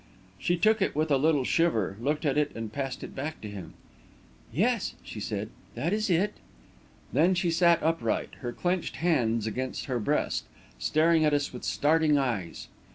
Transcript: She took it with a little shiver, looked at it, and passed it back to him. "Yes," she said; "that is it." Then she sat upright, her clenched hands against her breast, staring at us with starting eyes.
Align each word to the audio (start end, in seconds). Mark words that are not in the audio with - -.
She 0.39 0.57
took 0.57 0.81
it 0.81 0.95
with 0.95 1.11
a 1.11 1.17
little 1.17 1.43
shiver, 1.43 1.95
looked 2.01 2.25
at 2.25 2.35
it, 2.35 2.51
and 2.55 2.73
passed 2.73 3.03
it 3.03 3.13
back 3.13 3.39
to 3.41 3.47
him. 3.47 3.75
"Yes," 4.51 4.95
she 5.03 5.19
said; 5.19 5.49
"that 5.75 5.93
is 5.93 6.09
it." 6.09 6.33
Then 7.13 7.35
she 7.35 7.51
sat 7.51 7.83
upright, 7.83 8.33
her 8.39 8.51
clenched 8.51 8.95
hands 8.95 9.45
against 9.45 9.85
her 9.85 9.99
breast, 9.99 10.45
staring 10.79 11.23
at 11.23 11.35
us 11.35 11.53
with 11.53 11.63
starting 11.63 12.17
eyes. 12.17 12.67